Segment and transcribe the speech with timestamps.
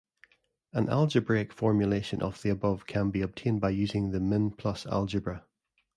[0.73, 5.45] An algebraic formulation of the above can be obtained by using the min-plus algebra.